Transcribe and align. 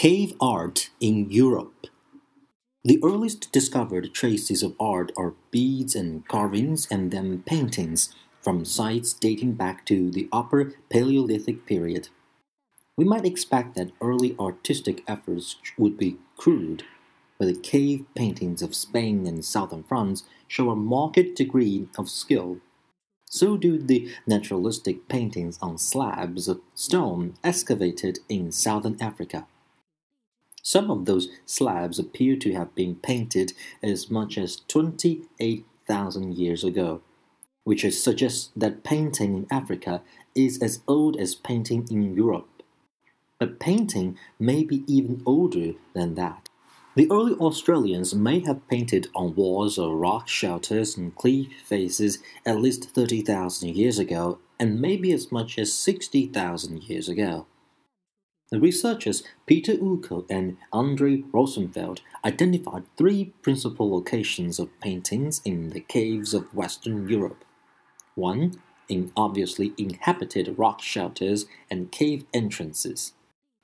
Cave 0.00 0.32
art 0.40 0.88
in 0.98 1.30
Europe. 1.30 1.86
The 2.82 2.98
earliest 3.04 3.52
discovered 3.52 4.14
traces 4.14 4.62
of 4.62 4.74
art 4.80 5.12
are 5.14 5.34
beads 5.50 5.94
and 5.94 6.26
carvings 6.26 6.88
and 6.90 7.10
then 7.10 7.42
paintings 7.44 8.08
from 8.40 8.64
sites 8.64 9.12
dating 9.12 9.56
back 9.56 9.84
to 9.84 10.10
the 10.10 10.26
Upper 10.32 10.72
Paleolithic 10.88 11.66
period. 11.66 12.08
We 12.96 13.04
might 13.04 13.26
expect 13.26 13.74
that 13.74 13.92
early 14.00 14.34
artistic 14.40 15.04
efforts 15.06 15.56
would 15.76 15.98
be 15.98 16.16
crude, 16.38 16.84
but 17.38 17.48
the 17.48 17.60
cave 17.60 18.06
paintings 18.14 18.62
of 18.62 18.74
Spain 18.74 19.26
and 19.26 19.44
southern 19.44 19.82
France 19.82 20.24
show 20.48 20.70
a 20.70 20.76
marked 20.76 21.34
degree 21.34 21.88
of 21.98 22.08
skill. 22.08 22.60
So 23.26 23.58
do 23.58 23.76
the 23.76 24.10
naturalistic 24.26 25.08
paintings 25.08 25.58
on 25.60 25.76
slabs 25.76 26.48
of 26.48 26.62
stone 26.74 27.34
excavated 27.44 28.20
in 28.30 28.50
southern 28.50 28.96
Africa. 28.98 29.46
Some 30.72 30.88
of 30.88 31.04
those 31.04 31.26
slabs 31.46 31.98
appear 31.98 32.36
to 32.36 32.52
have 32.52 32.76
been 32.76 32.94
painted 32.94 33.54
as 33.82 34.08
much 34.08 34.38
as 34.38 34.60
28,000 34.68 36.38
years 36.38 36.62
ago, 36.62 37.00
which 37.64 37.82
suggests 37.92 38.50
that 38.54 38.84
painting 38.84 39.34
in 39.34 39.46
Africa 39.50 40.00
is 40.36 40.62
as 40.62 40.82
old 40.86 41.16
as 41.18 41.34
painting 41.34 41.88
in 41.90 42.14
Europe. 42.14 42.62
But 43.40 43.58
painting 43.58 44.16
may 44.38 44.62
be 44.62 44.84
even 44.86 45.24
older 45.26 45.72
than 45.92 46.14
that. 46.14 46.48
The 46.94 47.10
early 47.10 47.34
Australians 47.34 48.14
may 48.14 48.38
have 48.38 48.68
painted 48.68 49.08
on 49.12 49.34
walls 49.34 49.76
or 49.76 49.96
rock 49.96 50.28
shelters 50.28 50.96
and 50.96 51.12
cliff 51.16 51.48
faces 51.64 52.20
at 52.46 52.60
least 52.60 52.90
30,000 52.90 53.74
years 53.74 53.98
ago, 53.98 54.38
and 54.60 54.80
maybe 54.80 55.10
as 55.10 55.32
much 55.32 55.58
as 55.58 55.72
60,000 55.72 56.84
years 56.84 57.08
ago. 57.08 57.46
The 58.50 58.58
researchers 58.58 59.22
Peter 59.46 59.74
Ucko 59.74 60.26
and 60.28 60.56
Andrée 60.72 61.24
Rosenfeld 61.32 62.00
identified 62.24 62.82
three 62.96 63.32
principal 63.42 63.90
locations 63.90 64.58
of 64.58 64.80
paintings 64.80 65.40
in 65.44 65.70
the 65.70 65.80
caves 65.80 66.34
of 66.34 66.52
Western 66.52 67.08
Europe. 67.08 67.44
One, 68.16 68.60
in 68.88 69.12
obviously 69.16 69.72
inhabited 69.78 70.58
rock 70.58 70.82
shelters 70.82 71.46
and 71.70 71.92
cave 71.92 72.24
entrances. 72.34 73.12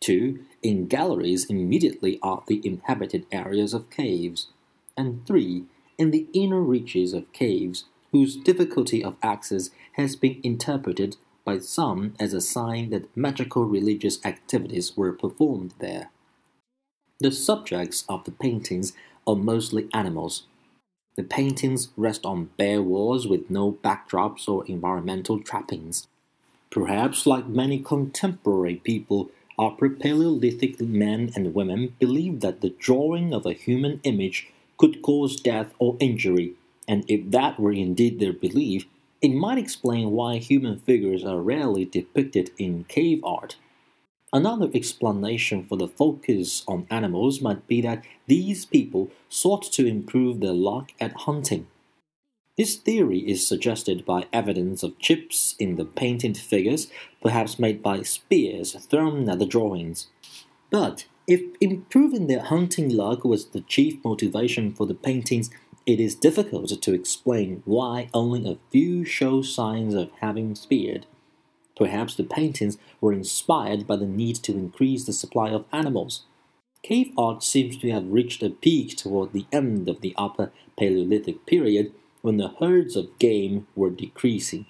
Two, 0.00 0.44
in 0.62 0.86
galleries 0.86 1.46
immediately 1.46 2.18
off 2.22 2.44
the 2.44 2.60
inhabited 2.62 3.24
areas 3.32 3.72
of 3.72 3.88
caves. 3.88 4.48
And 4.98 5.26
three, 5.26 5.64
in 5.96 6.10
the 6.10 6.26
inner 6.34 6.60
reaches 6.60 7.14
of 7.14 7.32
caves, 7.32 7.84
whose 8.12 8.36
difficulty 8.36 9.02
of 9.02 9.16
access 9.22 9.70
has 9.92 10.14
been 10.14 10.40
interpreted 10.42 11.16
by 11.44 11.58
some 11.58 12.14
as 12.18 12.32
a 12.32 12.40
sign 12.40 12.90
that 12.90 13.14
magical 13.16 13.64
religious 13.64 14.24
activities 14.24 14.96
were 14.96 15.12
performed 15.12 15.74
there. 15.78 16.10
The 17.20 17.30
subjects 17.30 18.04
of 18.08 18.24
the 18.24 18.32
paintings 18.32 18.92
are 19.26 19.36
mostly 19.36 19.88
animals. 19.92 20.44
The 21.16 21.22
paintings 21.22 21.90
rest 21.96 22.26
on 22.26 22.50
bare 22.56 22.82
walls 22.82 23.26
with 23.26 23.50
no 23.50 23.72
backdrops 23.72 24.48
or 24.48 24.66
environmental 24.66 25.40
trappings. 25.40 26.08
Perhaps, 26.70 27.24
like 27.24 27.46
many 27.46 27.78
contemporary 27.78 28.76
people, 28.76 29.30
upper 29.56 29.88
Paleolithic 29.88 30.80
men 30.80 31.30
and 31.36 31.54
women 31.54 31.94
believed 32.00 32.40
that 32.40 32.60
the 32.60 32.70
drawing 32.70 33.32
of 33.32 33.46
a 33.46 33.52
human 33.52 34.00
image 34.02 34.48
could 34.76 35.00
cause 35.02 35.40
death 35.40 35.72
or 35.78 35.96
injury, 36.00 36.54
and 36.88 37.04
if 37.08 37.30
that 37.30 37.60
were 37.60 37.72
indeed 37.72 38.18
their 38.18 38.32
belief, 38.32 38.86
it 39.24 39.32
might 39.32 39.56
explain 39.56 40.10
why 40.10 40.36
human 40.36 40.78
figures 40.78 41.24
are 41.24 41.40
rarely 41.40 41.86
depicted 41.86 42.50
in 42.58 42.84
cave 42.84 43.24
art. 43.24 43.56
Another 44.34 44.68
explanation 44.74 45.64
for 45.64 45.78
the 45.78 45.88
focus 45.88 46.62
on 46.68 46.86
animals 46.90 47.40
might 47.40 47.66
be 47.66 47.80
that 47.80 48.04
these 48.26 48.66
people 48.66 49.10
sought 49.30 49.62
to 49.72 49.86
improve 49.86 50.40
their 50.40 50.52
luck 50.52 50.92
at 51.00 51.22
hunting. 51.22 51.66
This 52.58 52.76
theory 52.76 53.20
is 53.20 53.48
suggested 53.48 54.04
by 54.04 54.26
evidence 54.30 54.82
of 54.82 54.98
chips 54.98 55.56
in 55.58 55.76
the 55.76 55.86
painted 55.86 56.36
figures, 56.36 56.88
perhaps 57.22 57.58
made 57.58 57.82
by 57.82 58.02
spears 58.02 58.74
thrown 58.74 59.30
at 59.30 59.38
the 59.38 59.46
drawings. 59.46 60.08
But 60.68 61.06
if 61.26 61.40
improving 61.62 62.26
their 62.26 62.42
hunting 62.42 62.94
luck 62.94 63.24
was 63.24 63.46
the 63.46 63.62
chief 63.62 64.04
motivation 64.04 64.74
for 64.74 64.86
the 64.86 64.94
paintings, 64.94 65.48
it 65.86 66.00
is 66.00 66.14
difficult 66.14 66.80
to 66.80 66.94
explain 66.94 67.62
why 67.64 68.08
only 68.14 68.50
a 68.50 68.58
few 68.70 69.04
show 69.04 69.42
signs 69.42 69.94
of 69.94 70.10
having 70.20 70.54
speared. 70.54 71.06
Perhaps 71.76 72.14
the 72.14 72.24
paintings 72.24 72.78
were 73.00 73.12
inspired 73.12 73.86
by 73.86 73.96
the 73.96 74.06
need 74.06 74.36
to 74.36 74.52
increase 74.52 75.04
the 75.04 75.12
supply 75.12 75.50
of 75.50 75.66
animals. 75.72 76.22
Cave 76.82 77.12
art 77.18 77.42
seems 77.42 77.76
to 77.78 77.90
have 77.90 78.12
reached 78.12 78.42
a 78.42 78.50
peak 78.50 78.96
toward 78.96 79.32
the 79.32 79.46
end 79.52 79.88
of 79.88 80.00
the 80.00 80.14
Upper 80.16 80.52
Paleolithic 80.78 81.46
period 81.46 81.92
when 82.22 82.36
the 82.36 82.54
herds 82.60 82.96
of 82.96 83.18
game 83.18 83.66
were 83.74 83.90
decreasing. 83.90 84.66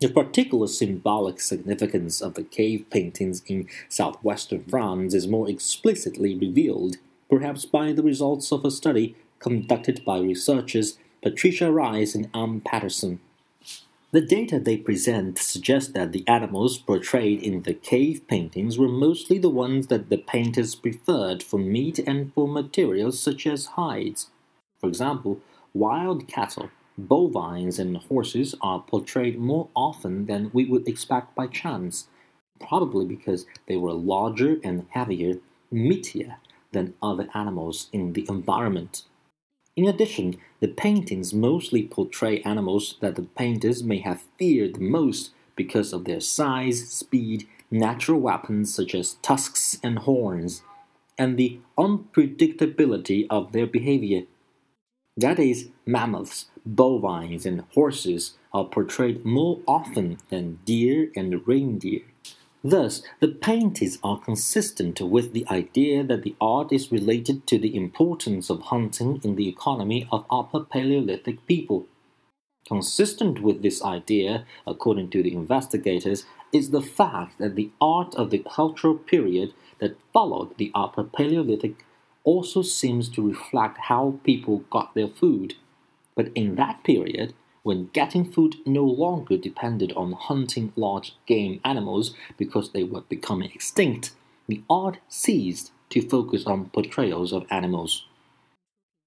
The 0.00 0.08
particular 0.08 0.66
symbolic 0.66 1.40
significance 1.40 2.20
of 2.20 2.34
the 2.34 2.42
cave 2.42 2.86
paintings 2.90 3.42
in 3.46 3.68
southwestern 3.88 4.64
France 4.64 5.14
is 5.14 5.28
more 5.28 5.48
explicitly 5.48 6.34
revealed, 6.34 6.96
perhaps 7.30 7.64
by 7.64 7.92
the 7.92 8.02
results 8.02 8.50
of 8.50 8.64
a 8.64 8.70
study 8.70 9.16
conducted 9.44 10.02
by 10.06 10.18
researchers 10.18 10.96
Patricia 11.22 11.70
Rice 11.70 12.14
and 12.14 12.30
Ann 12.32 12.62
Paterson. 12.62 13.20
The 14.10 14.22
data 14.22 14.58
they 14.58 14.78
present 14.78 15.36
suggest 15.36 15.92
that 15.92 16.12
the 16.12 16.26
animals 16.26 16.78
portrayed 16.78 17.42
in 17.42 17.60
the 17.62 17.74
cave 17.74 18.26
paintings 18.26 18.78
were 18.78 18.88
mostly 18.88 19.38
the 19.38 19.50
ones 19.50 19.88
that 19.88 20.08
the 20.08 20.16
painters 20.16 20.74
preferred 20.74 21.42
for 21.42 21.58
meat 21.58 21.98
and 21.98 22.32
for 22.32 22.48
materials 22.48 23.20
such 23.20 23.46
as 23.46 23.76
hides. 23.76 24.30
For 24.80 24.88
example, 24.88 25.40
wild 25.74 26.26
cattle, 26.26 26.70
bovines, 26.96 27.78
and 27.78 27.98
horses 27.98 28.54
are 28.62 28.80
portrayed 28.80 29.38
more 29.38 29.68
often 29.76 30.24
than 30.24 30.52
we 30.54 30.64
would 30.64 30.88
expect 30.88 31.34
by 31.34 31.48
chance, 31.48 32.06
probably 32.66 33.04
because 33.04 33.44
they 33.66 33.76
were 33.76 33.92
larger 33.92 34.58
and 34.64 34.86
heavier, 34.90 35.34
meatier 35.70 36.36
than 36.72 36.94
other 37.02 37.28
animals 37.34 37.90
in 37.92 38.14
the 38.14 38.24
environment. 38.30 39.02
In 39.76 39.88
addition, 39.88 40.36
the 40.60 40.68
paintings 40.68 41.34
mostly 41.34 41.82
portray 41.82 42.40
animals 42.42 42.96
that 43.00 43.16
the 43.16 43.22
painters 43.22 43.82
may 43.82 43.98
have 43.98 44.22
feared 44.38 44.76
the 44.76 44.80
most 44.80 45.32
because 45.56 45.92
of 45.92 46.04
their 46.04 46.20
size, 46.20 46.88
speed, 46.88 47.48
natural 47.70 48.20
weapons 48.20 48.72
such 48.72 48.94
as 48.94 49.14
tusks 49.14 49.78
and 49.82 50.00
horns, 50.00 50.62
and 51.18 51.36
the 51.36 51.58
unpredictability 51.76 53.26
of 53.28 53.52
their 53.52 53.66
behavior. 53.66 54.22
That 55.16 55.38
is, 55.38 55.68
mammoths, 55.86 56.46
bovines, 56.64 57.44
and 57.44 57.64
horses 57.74 58.34
are 58.52 58.64
portrayed 58.64 59.24
more 59.24 59.60
often 59.66 60.18
than 60.28 60.60
deer 60.64 61.10
and 61.16 61.46
reindeer. 61.46 62.02
Thus, 62.66 63.02
the 63.20 63.28
paintings 63.28 63.98
are 64.02 64.18
consistent 64.18 64.98
with 64.98 65.34
the 65.34 65.46
idea 65.50 66.02
that 66.02 66.22
the 66.22 66.34
art 66.40 66.72
is 66.72 66.90
related 66.90 67.46
to 67.48 67.58
the 67.58 67.76
importance 67.76 68.48
of 68.48 68.62
hunting 68.62 69.20
in 69.22 69.36
the 69.36 69.50
economy 69.50 70.08
of 70.10 70.24
Upper 70.30 70.60
Paleolithic 70.60 71.46
people. 71.46 71.86
Consistent 72.66 73.42
with 73.42 73.60
this 73.60 73.84
idea, 73.84 74.46
according 74.66 75.10
to 75.10 75.22
the 75.22 75.34
investigators, 75.34 76.24
is 76.54 76.70
the 76.70 76.80
fact 76.80 77.36
that 77.36 77.54
the 77.54 77.70
art 77.82 78.14
of 78.14 78.30
the 78.30 78.42
cultural 78.50 78.94
period 78.94 79.52
that 79.78 79.98
followed 80.14 80.56
the 80.56 80.72
Upper 80.74 81.04
Paleolithic 81.04 81.84
also 82.22 82.62
seems 82.62 83.10
to 83.10 83.28
reflect 83.28 83.76
how 83.88 84.18
people 84.24 84.64
got 84.70 84.94
their 84.94 85.08
food. 85.08 85.56
But 86.16 86.30
in 86.34 86.54
that 86.54 86.82
period, 86.82 87.34
when 87.64 87.88
getting 87.94 88.30
food 88.30 88.56
no 88.66 88.84
longer 88.84 89.38
depended 89.38 89.90
on 89.94 90.12
hunting 90.12 90.70
large 90.76 91.16
game 91.26 91.60
animals 91.64 92.14
because 92.36 92.70
they 92.70 92.84
were 92.84 93.00
becoming 93.00 93.50
extinct, 93.54 94.12
the 94.46 94.62
art 94.68 94.98
ceased 95.08 95.72
to 95.88 96.06
focus 96.06 96.46
on 96.46 96.68
portrayals 96.70 97.32
of 97.32 97.46
animals. 97.50 98.04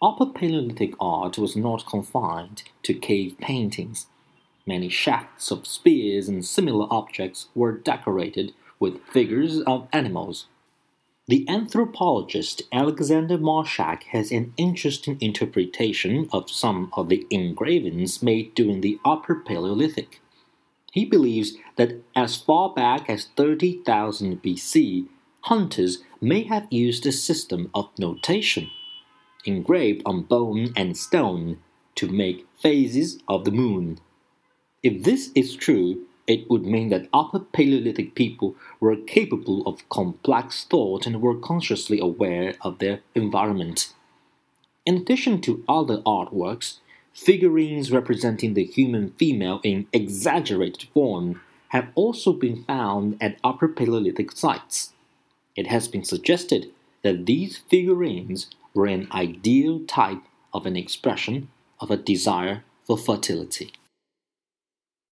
Upper 0.00 0.26
Paleolithic 0.26 0.94
art 0.98 1.36
was 1.36 1.56
not 1.56 1.86
confined 1.86 2.62
to 2.84 2.94
cave 2.94 3.36
paintings. 3.38 4.06
Many 4.66 4.88
shafts 4.88 5.50
of 5.50 5.66
spears 5.66 6.26
and 6.26 6.44
similar 6.44 6.86
objects 6.90 7.48
were 7.54 7.72
decorated 7.72 8.54
with 8.80 9.04
figures 9.04 9.60
of 9.62 9.88
animals. 9.92 10.46
The 11.28 11.46
anthropologist 11.46 12.62
Alexander 12.72 13.36
Marshack 13.36 14.04
has 14.04 14.32
an 14.32 14.54
interesting 14.56 15.18
interpretation 15.20 16.26
of 16.32 16.50
some 16.50 16.90
of 16.94 17.10
the 17.10 17.26
engravings 17.28 18.22
made 18.22 18.54
during 18.54 18.80
the 18.80 18.98
Upper 19.04 19.34
Paleolithic. 19.34 20.22
He 20.90 21.04
believes 21.04 21.52
that 21.76 22.02
as 22.16 22.36
far 22.38 22.72
back 22.72 23.10
as 23.10 23.26
30,000 23.36 24.42
BC, 24.42 25.08
hunters 25.42 25.98
may 26.18 26.44
have 26.44 26.66
used 26.70 27.04
a 27.04 27.12
system 27.12 27.70
of 27.74 27.90
notation, 27.98 28.70
engraved 29.44 30.00
on 30.06 30.22
bone 30.22 30.72
and 30.74 30.96
stone, 30.96 31.58
to 31.96 32.08
make 32.08 32.46
phases 32.58 33.18
of 33.28 33.44
the 33.44 33.50
moon. 33.50 33.98
If 34.82 35.02
this 35.02 35.30
is 35.34 35.56
true, 35.56 36.06
It 36.28 36.50
would 36.50 36.66
mean 36.66 36.90
that 36.90 37.08
Upper 37.10 37.40
Paleolithic 37.40 38.14
people 38.14 38.54
were 38.80 38.96
capable 38.96 39.66
of 39.66 39.88
complex 39.88 40.62
thought 40.62 41.06
and 41.06 41.22
were 41.22 41.34
consciously 41.34 41.98
aware 41.98 42.54
of 42.60 42.78
their 42.78 43.00
environment. 43.14 43.94
In 44.84 44.96
addition 44.98 45.40
to 45.40 45.64
other 45.66 46.02
artworks, 46.02 46.80
figurines 47.14 47.90
representing 47.90 48.52
the 48.52 48.64
human 48.64 49.12
female 49.12 49.60
in 49.64 49.86
exaggerated 49.94 50.90
form 50.90 51.40
have 51.68 51.88
also 51.94 52.34
been 52.34 52.62
found 52.64 53.16
at 53.22 53.38
Upper 53.42 53.68
Paleolithic 53.68 54.32
sites. 54.32 54.92
It 55.56 55.66
has 55.68 55.88
been 55.88 56.04
suggested 56.04 56.72
that 57.02 57.24
these 57.24 57.56
figurines 57.56 58.50
were 58.74 58.86
an 58.86 59.08
ideal 59.12 59.80
type 59.86 60.22
of 60.52 60.66
an 60.66 60.76
expression 60.76 61.48
of 61.80 61.90
a 61.90 61.96
desire 61.96 62.64
for 62.84 62.98
fertility. 62.98 63.72